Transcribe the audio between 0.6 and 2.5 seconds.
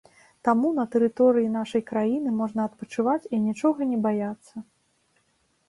на тэрыторыі нашай краіны